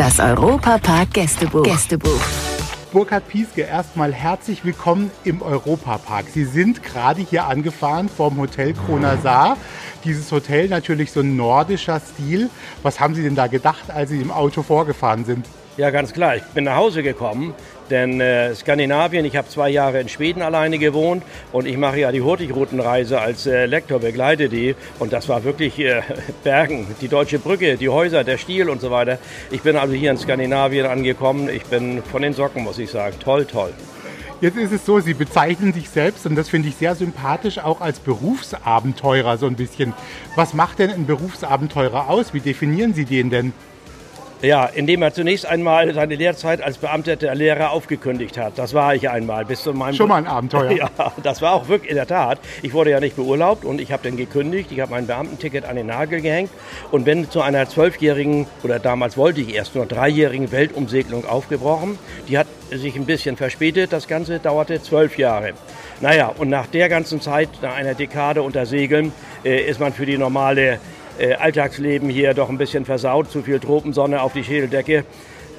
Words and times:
Das 0.00 0.18
Europapark 0.18 1.12
Gästebuch. 1.12 1.62
Gästebuch. 1.62 2.22
Burkhard 2.90 3.28
Pieske, 3.28 3.60
erstmal 3.60 4.14
herzlich 4.14 4.64
willkommen 4.64 5.10
im 5.24 5.42
Europapark. 5.42 6.24
Sie 6.32 6.46
sind 6.46 6.82
gerade 6.82 7.20
hier 7.20 7.44
angefahren 7.44 8.08
vom 8.08 8.38
Hotel 8.38 8.72
Kronasar. 8.72 9.58
Dieses 10.02 10.32
Hotel 10.32 10.68
natürlich 10.68 11.12
so 11.12 11.20
ein 11.20 11.36
nordischer 11.36 12.00
Stil. 12.00 12.48
Was 12.82 12.98
haben 12.98 13.14
Sie 13.14 13.22
denn 13.22 13.34
da 13.34 13.46
gedacht, 13.46 13.90
als 13.90 14.08
Sie 14.08 14.22
im 14.22 14.30
Auto 14.30 14.62
vorgefahren 14.62 15.26
sind? 15.26 15.44
Ja, 15.76 15.90
ganz 15.90 16.14
klar. 16.14 16.34
Ich 16.34 16.44
bin 16.44 16.64
nach 16.64 16.76
Hause 16.76 17.02
gekommen, 17.02 17.52
denn 17.90 18.20
äh, 18.20 18.54
Skandinavien, 18.54 19.24
ich 19.24 19.36
habe 19.36 19.48
zwei 19.48 19.68
Jahre 19.70 20.00
in 20.00 20.08
Schweden 20.08 20.42
alleine 20.42 20.78
gewohnt 20.78 21.22
und 21.52 21.66
ich 21.66 21.76
mache 21.76 22.00
ja 22.00 22.12
die 22.12 22.22
Hurtigroutenreise 22.22 23.20
als 23.20 23.46
äh, 23.46 23.66
Lektor, 23.66 23.98
begleite 23.98 24.48
die 24.48 24.74
und 24.98 25.12
das 25.12 25.28
war 25.28 25.44
wirklich 25.44 25.78
äh, 25.78 26.02
Bergen, 26.44 26.86
die 27.00 27.08
Deutsche 27.08 27.38
Brücke, 27.38 27.76
die 27.76 27.88
Häuser, 27.88 28.24
der 28.24 28.38
Stil 28.38 28.68
und 28.68 28.80
so 28.80 28.90
weiter. 28.90 29.18
Ich 29.50 29.62
bin 29.62 29.76
also 29.76 29.94
hier 29.94 30.10
in 30.10 30.18
Skandinavien 30.18 30.86
angekommen. 30.86 31.48
Ich 31.48 31.64
bin 31.64 32.02
von 32.02 32.22
den 32.22 32.32
Socken, 32.32 32.62
muss 32.62 32.78
ich 32.78 32.90
sagen. 32.90 33.16
Toll, 33.22 33.44
toll. 33.44 33.72
Jetzt 34.40 34.56
ist 34.56 34.72
es 34.72 34.86
so, 34.86 35.00
Sie 35.00 35.12
bezeichnen 35.12 35.74
sich 35.74 35.90
selbst, 35.90 36.24
und 36.24 36.34
das 36.34 36.48
finde 36.48 36.68
ich 36.70 36.76
sehr 36.76 36.94
sympathisch, 36.94 37.58
auch 37.58 37.82
als 37.82 38.00
Berufsabenteurer 38.00 39.36
so 39.36 39.46
ein 39.46 39.54
bisschen. 39.54 39.92
Was 40.34 40.54
macht 40.54 40.78
denn 40.78 40.88
ein 40.88 41.04
Berufsabenteurer 41.04 42.08
aus? 42.08 42.32
Wie 42.32 42.40
definieren 42.40 42.94
Sie 42.94 43.04
den 43.04 43.28
denn? 43.28 43.52
Ja, 44.42 44.64
indem 44.64 45.02
er 45.02 45.12
zunächst 45.12 45.44
einmal 45.44 45.92
seine 45.92 46.14
Lehrzeit 46.14 46.62
als 46.62 46.78
beamteter 46.78 47.34
Lehrer 47.34 47.72
aufgekündigt 47.72 48.38
hat. 48.38 48.54
Das 48.56 48.72
war 48.72 48.94
ich 48.94 49.10
einmal 49.10 49.44
bis 49.44 49.62
zu 49.62 49.74
meinem. 49.74 49.94
Schon 49.94 50.08
mal 50.08 50.16
ein 50.16 50.26
Abenteuer. 50.26 50.70
Ja, 50.80 50.88
das 51.22 51.42
war 51.42 51.52
auch 51.52 51.68
wirklich 51.68 51.90
in 51.90 51.96
der 51.96 52.06
Tat. 52.06 52.38
Ich 52.62 52.72
wurde 52.72 52.90
ja 52.90 53.00
nicht 53.00 53.16
beurlaubt 53.16 53.64
und 53.64 53.80
ich 53.80 53.92
habe 53.92 54.02
dann 54.04 54.16
gekündigt. 54.16 54.72
Ich 54.72 54.80
habe 54.80 54.92
mein 54.92 55.06
Beamtenticket 55.06 55.66
an 55.66 55.76
den 55.76 55.88
Nagel 55.88 56.22
gehängt 56.22 56.50
und 56.90 57.04
bin 57.04 57.28
zu 57.28 57.42
einer 57.42 57.68
zwölfjährigen 57.68 58.46
oder 58.62 58.78
damals 58.78 59.16
wollte 59.16 59.42
ich 59.42 59.54
erst 59.54 59.74
nur 59.74 59.84
dreijährigen 59.84 60.52
Weltumsegelung 60.52 61.26
aufgebrochen. 61.26 61.98
Die 62.28 62.38
hat 62.38 62.46
sich 62.70 62.96
ein 62.96 63.04
bisschen 63.04 63.36
verspätet. 63.36 63.92
Das 63.92 64.08
Ganze 64.08 64.38
dauerte 64.38 64.80
zwölf 64.80 65.18
Jahre. 65.18 65.52
Naja, 66.00 66.32
und 66.38 66.48
nach 66.48 66.66
der 66.66 66.88
ganzen 66.88 67.20
Zeit, 67.20 67.50
nach 67.60 67.74
einer 67.74 67.94
Dekade 67.94 68.42
unter 68.42 68.64
Segeln, 68.64 69.12
äh, 69.44 69.60
ist 69.68 69.80
man 69.80 69.92
für 69.92 70.06
die 70.06 70.16
normale 70.16 70.78
äh, 71.20 71.34
Alltagsleben 71.34 72.08
hier 72.08 72.34
doch 72.34 72.48
ein 72.48 72.58
bisschen 72.58 72.84
versaut. 72.84 73.30
Zu 73.30 73.42
viel 73.42 73.60
Tropensonne 73.60 74.22
auf 74.22 74.32
die 74.32 74.44
Schädeldecke. 74.44 75.04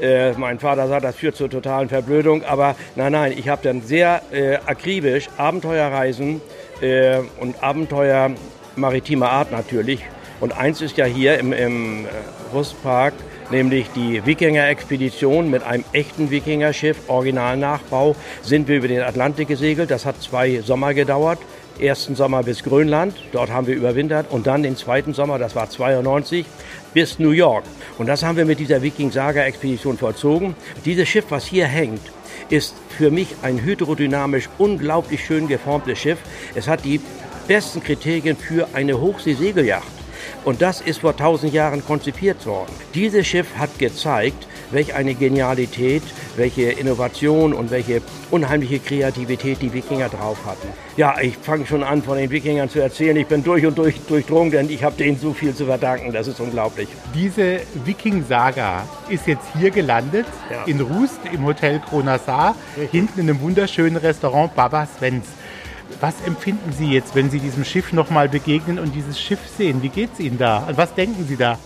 Äh, 0.00 0.32
mein 0.32 0.58
Vater 0.58 0.88
sagt, 0.88 1.04
das 1.04 1.16
führt 1.16 1.36
zur 1.36 1.50
totalen 1.50 1.88
Verblödung. 1.88 2.42
Aber 2.44 2.74
nein, 2.96 3.12
nein, 3.12 3.34
ich 3.36 3.48
habe 3.48 3.62
dann 3.62 3.82
sehr 3.82 4.22
äh, 4.32 4.56
akribisch 4.66 5.28
Abenteuerreisen 5.36 6.40
äh, 6.80 7.18
und 7.38 7.62
Abenteuer 7.62 8.30
maritimer 8.76 9.30
Art 9.30 9.52
natürlich. 9.52 10.02
Und 10.40 10.56
eins 10.56 10.80
ist 10.80 10.96
ja 10.96 11.04
hier 11.04 11.38
im, 11.38 11.52
im 11.52 12.06
äh, 12.06 12.08
Rustpark, 12.54 13.12
nämlich 13.50 13.90
die 13.94 14.24
Wikinger-Expedition 14.24 15.50
mit 15.50 15.62
einem 15.62 15.84
echten 15.92 16.30
Wikingerschiff, 16.30 16.96
Originalnachbau, 17.08 18.16
sind 18.40 18.66
wir 18.66 18.78
über 18.78 18.88
den 18.88 19.02
Atlantik 19.02 19.48
gesegelt. 19.48 19.90
Das 19.90 20.06
hat 20.06 20.22
zwei 20.22 20.60
Sommer 20.62 20.94
gedauert 20.94 21.38
ersten 21.82 22.14
Sommer 22.14 22.42
bis 22.42 22.62
Grönland, 22.62 23.14
dort 23.32 23.50
haben 23.50 23.66
wir 23.66 23.74
überwintert 23.74 24.26
und 24.30 24.46
dann 24.46 24.62
den 24.62 24.76
zweiten 24.76 25.14
Sommer, 25.14 25.38
das 25.38 25.54
war 25.54 25.68
92, 25.68 26.46
bis 26.94 27.18
New 27.18 27.30
York. 27.30 27.64
Und 27.98 28.06
das 28.06 28.22
haben 28.22 28.36
wir 28.36 28.44
mit 28.44 28.58
dieser 28.58 28.82
Viking-Saga-Expedition 28.82 29.98
vollzogen. 29.98 30.54
Dieses 30.84 31.08
Schiff, 31.08 31.26
was 31.30 31.44
hier 31.44 31.66
hängt, 31.66 32.00
ist 32.48 32.74
für 32.96 33.10
mich 33.10 33.34
ein 33.42 33.62
hydrodynamisch 33.62 34.48
unglaublich 34.58 35.24
schön 35.24 35.48
geformtes 35.48 35.98
Schiff. 35.98 36.18
Es 36.54 36.68
hat 36.68 36.84
die 36.84 37.00
besten 37.46 37.82
Kriterien 37.82 38.36
für 38.36 38.68
eine 38.74 39.00
Hochseesegelyacht. 39.00 39.99
Und 40.44 40.62
das 40.62 40.80
ist 40.80 41.00
vor 41.00 41.16
tausend 41.16 41.52
Jahren 41.52 41.84
konzipiert 41.84 42.46
worden. 42.46 42.72
Dieses 42.94 43.26
Schiff 43.26 43.46
hat 43.58 43.78
gezeigt, 43.78 44.46
welch 44.70 44.94
eine 44.94 45.14
Genialität, 45.14 46.02
welche 46.36 46.70
Innovation 46.70 47.52
und 47.52 47.70
welche 47.70 48.00
unheimliche 48.30 48.78
Kreativität 48.78 49.60
die 49.60 49.72
Wikinger 49.72 50.08
drauf 50.08 50.38
hatten. 50.46 50.68
Ja, 50.96 51.16
ich 51.20 51.36
fange 51.36 51.66
schon 51.66 51.82
an, 51.82 52.02
von 52.02 52.16
den 52.16 52.30
Wikingern 52.30 52.70
zu 52.70 52.80
erzählen. 52.80 53.16
Ich 53.16 53.26
bin 53.26 53.42
durch 53.42 53.66
und 53.66 53.76
durch 53.76 54.00
durchdrungen, 54.06 54.50
denn 54.50 54.70
ich 54.70 54.84
habe 54.84 54.96
denen 54.96 55.18
so 55.18 55.32
viel 55.32 55.54
zu 55.54 55.66
verdanken. 55.66 56.12
Das 56.12 56.26
ist 56.26 56.40
unglaublich. 56.40 56.88
Diese 57.14 57.60
Viking-Saga 57.84 58.88
ist 59.08 59.26
jetzt 59.26 59.46
hier 59.58 59.70
gelandet, 59.70 60.26
ja. 60.50 60.64
in 60.64 60.80
Rust, 60.80 61.20
im 61.32 61.44
Hotel 61.44 61.80
Kronasar, 61.80 62.54
hinten 62.90 63.20
in 63.20 63.30
einem 63.30 63.40
wunderschönen 63.40 63.96
Restaurant 63.96 64.54
Baba 64.54 64.86
Svens. 64.86 65.26
Was 65.98 66.14
empfinden 66.24 66.72
Sie 66.72 66.92
jetzt, 66.92 67.14
wenn 67.14 67.30
Sie 67.30 67.40
diesem 67.40 67.64
Schiff 67.64 67.92
nochmal 67.92 68.28
begegnen 68.28 68.78
und 68.78 68.94
dieses 68.94 69.20
Schiff 69.20 69.40
sehen? 69.58 69.82
Wie 69.82 69.88
geht 69.88 70.10
es 70.14 70.20
Ihnen 70.20 70.38
da? 70.38 70.64
An 70.64 70.76
was 70.76 70.94
denken 70.94 71.26
Sie 71.26 71.36
da? 71.36 71.58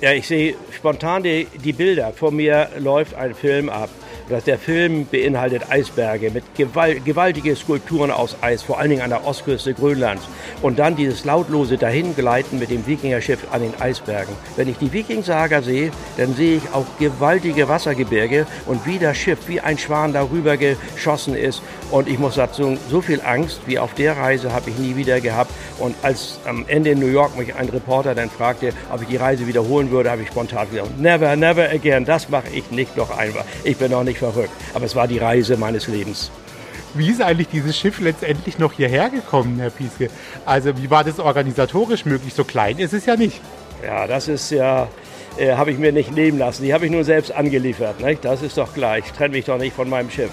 Ja, 0.00 0.12
ich 0.12 0.26
sehe 0.26 0.54
spontan 0.74 1.22
die, 1.22 1.46
die 1.62 1.72
Bilder. 1.72 2.12
Vor 2.12 2.30
mir 2.30 2.68
läuft 2.78 3.14
ein 3.14 3.34
Film 3.34 3.68
ab. 3.68 3.90
Der 4.28 4.58
Film 4.58 5.06
beinhaltet 5.06 5.70
Eisberge 5.70 6.30
mit 6.30 6.44
gewalt, 6.54 7.02
gewaltige 7.06 7.56
Skulpturen 7.56 8.10
aus 8.10 8.36
Eis, 8.42 8.62
vor 8.62 8.78
allen 8.78 8.90
Dingen 8.90 9.00
an 9.00 9.08
der 9.08 9.26
Ostküste 9.26 9.72
Grönlands. 9.72 10.22
Und 10.60 10.78
dann 10.78 10.96
dieses 10.96 11.24
lautlose 11.24 11.78
Dahingleiten 11.78 12.58
mit 12.58 12.70
dem 12.70 12.86
Wikingerschiff 12.86 13.46
an 13.50 13.62
den 13.62 13.72
Eisbergen. 13.80 14.34
Wenn 14.56 14.68
ich 14.68 14.76
die 14.76 14.92
Wiking-Saga 14.92 15.62
sehe, 15.62 15.92
dann 16.18 16.34
sehe 16.34 16.58
ich 16.58 16.62
auch 16.74 16.84
gewaltige 16.98 17.68
Wassergebirge 17.68 18.46
und 18.66 18.84
wie 18.84 18.98
das 18.98 19.16
Schiff 19.16 19.38
wie 19.46 19.60
ein 19.60 19.78
Schwan 19.78 20.12
darüber 20.12 20.58
geschossen 20.58 21.34
ist. 21.34 21.62
Und 21.90 22.06
ich 22.06 22.18
muss 22.18 22.34
dazu 22.34 22.76
so 22.90 23.00
viel 23.00 23.22
Angst 23.22 23.60
wie 23.64 23.78
auf 23.78 23.94
der 23.94 24.18
Reise 24.18 24.52
habe 24.52 24.68
ich 24.68 24.76
nie 24.76 24.94
wieder 24.94 25.22
gehabt. 25.22 25.52
Und 25.78 25.94
als 26.02 26.38
am 26.44 26.66
Ende 26.68 26.90
in 26.90 26.98
New 26.98 27.06
York 27.06 27.38
mich 27.38 27.54
ein 27.54 27.70
Reporter 27.70 28.14
dann 28.14 28.28
fragte, 28.28 28.74
ob 28.92 29.00
ich 29.00 29.08
die 29.08 29.16
Reise 29.16 29.46
wiederholen 29.46 29.90
würde, 29.90 30.10
habe 30.10 30.20
ich 30.20 30.28
spontan 30.28 30.68
gesagt, 30.70 30.98
never, 30.98 31.34
never 31.34 31.70
again. 31.70 32.04
Das 32.04 32.28
mache 32.28 32.48
ich 32.52 32.70
nicht 32.70 32.94
noch 32.94 33.16
einmal. 33.16 33.44
Ich 33.64 33.78
bin 33.78 33.90
noch 33.90 34.04
nicht 34.04 34.17
verrückt. 34.18 34.50
Aber 34.74 34.84
es 34.84 34.94
war 34.94 35.08
die 35.08 35.18
Reise 35.18 35.56
meines 35.56 35.88
Lebens. 35.88 36.30
Wie 36.94 37.10
ist 37.10 37.20
eigentlich 37.20 37.48
dieses 37.48 37.76
Schiff 37.76 38.00
letztendlich 38.00 38.58
noch 38.58 38.72
hierher 38.72 39.10
gekommen, 39.10 39.58
Herr 39.60 39.70
Pieske? 39.70 40.08
Also 40.46 40.76
wie 40.78 40.90
war 40.90 41.04
das 41.04 41.18
organisatorisch 41.18 42.04
möglich? 42.04 42.34
So 42.34 42.44
klein 42.44 42.78
ist 42.78 42.94
es 42.94 43.06
ja 43.06 43.16
nicht. 43.16 43.40
Ja, 43.84 44.06
das 44.06 44.26
ist 44.26 44.50
ja, 44.50 44.88
äh, 45.38 45.52
habe 45.52 45.70
ich 45.70 45.78
mir 45.78 45.92
nicht 45.92 46.12
nehmen 46.12 46.38
lassen. 46.38 46.62
Die 46.62 46.72
habe 46.72 46.86
ich 46.86 46.90
nur 46.90 47.04
selbst 47.04 47.30
angeliefert. 47.30 48.00
Nicht? 48.00 48.24
Das 48.24 48.42
ist 48.42 48.56
doch 48.56 48.72
gleich. 48.72 49.04
Ich 49.06 49.12
trenne 49.12 49.36
mich 49.36 49.44
doch 49.44 49.58
nicht 49.58 49.76
von 49.76 49.88
meinem 49.88 50.10
Schiff. 50.10 50.30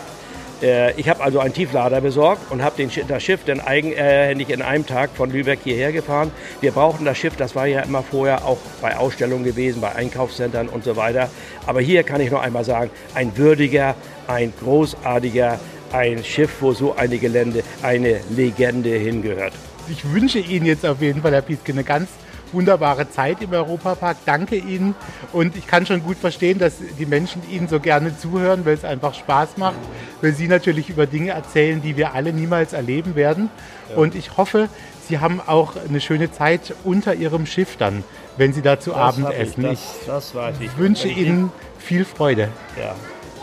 Äh, 0.62 1.00
ich 1.00 1.10
habe 1.10 1.24
also 1.24 1.40
einen 1.40 1.54
Tieflader 1.54 2.02
besorgt 2.02 2.52
und 2.52 2.64
habe 2.64 2.88
das 3.08 3.24
Schiff 3.24 3.42
dann 3.46 3.60
eigenhändig 3.60 4.50
in 4.50 4.62
einem 4.62 4.86
Tag 4.86 5.12
von 5.14 5.32
Lübeck 5.32 5.60
hierher 5.64 5.92
gefahren. 5.92 6.32
Wir 6.62 6.72
brauchten 6.72 7.06
das 7.06 7.18
Schiff, 7.18 7.36
das 7.36 7.56
war 7.56 7.68
ja 7.68 7.82
immer 7.82 8.04
vorher 8.04 8.46
auch 8.46 8.58
bei 8.82 8.96
Ausstellungen 8.98 9.44
gewesen, 9.44 9.82
bei 9.82 9.94
Einkaufszentren 9.94 10.70
und 10.70 10.84
so 10.84 10.96
weiter. 10.96 11.30
Aber 11.66 11.82
hier 11.82 12.04
kann 12.04 12.22
ich 12.22 12.32
noch 12.32 12.42
einmal 12.42 12.64
sagen, 12.64 12.90
ein 13.14 13.36
würdiger, 13.38 13.96
ein 14.28 14.54
großartiger, 14.60 15.60
ein 15.92 16.24
Schiff, 16.24 16.52
wo 16.62 16.74
so 16.74 16.96
eine 16.96 17.18
Gelände, 17.18 17.64
eine 17.82 18.20
Legende 18.30 18.90
hingehört. 18.90 19.54
Ich 19.88 20.12
wünsche 20.12 20.40
Ihnen 20.40 20.66
jetzt 20.66 20.86
auf 20.86 21.02
jeden 21.02 21.22
Fall, 21.22 21.34
Herr 21.34 21.42
Pieske, 21.42 21.72
eine 21.72 21.84
ganz 21.84 22.10
wunderbare 22.56 23.10
Zeit 23.10 23.42
im 23.42 23.52
Europapark. 23.54 24.18
Danke 24.26 24.56
Ihnen 24.56 24.96
und 25.32 25.56
ich 25.56 25.68
kann 25.68 25.86
schon 25.86 26.02
gut 26.02 26.18
verstehen, 26.18 26.58
dass 26.58 26.78
die 26.98 27.06
Menschen 27.06 27.44
Ihnen 27.52 27.68
so 27.68 27.80
gerne 27.80 28.18
zuhören, 28.18 28.66
weil 28.66 28.74
es 28.74 28.84
einfach 28.84 29.14
Spaß 29.14 29.58
macht, 29.58 29.76
weil 30.22 30.34
Sie 30.34 30.48
natürlich 30.48 30.90
über 30.90 31.06
Dinge 31.06 31.32
erzählen, 31.32 31.82
die 31.82 31.98
wir 31.98 32.16
alle 32.16 32.34
niemals 32.34 32.74
erleben 32.74 33.16
werden. 33.16 33.50
Ja. 33.90 33.98
Und 33.98 34.16
ich 34.16 34.38
hoffe, 34.38 34.70
Sie 35.08 35.20
haben 35.20 35.40
auch 35.46 35.74
eine 35.88 36.02
schöne 36.02 36.32
Zeit 36.32 36.74
unter 36.84 37.14
Ihrem 37.14 37.46
Schiff 37.46 37.78
dann, 37.78 38.04
wenn 38.38 38.54
Sie 38.54 38.64
da 38.64 38.80
zu 38.80 38.90
das 38.90 39.00
Abend 39.00 39.32
essen. 39.32 39.72
Ich, 39.72 39.80
das, 40.08 40.34
das 40.34 40.56
ich. 40.60 40.76
wünsche 40.78 41.08
Ihnen 41.08 41.52
viel 41.78 42.06
Freude. 42.06 42.50
Ja. 42.80 42.96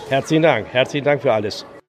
Herzlichen 0.08 0.42
Dank. 0.42 0.66
Herzlichen 0.72 1.04
Dank 1.04 1.22
für 1.22 1.32
alles. 1.32 1.64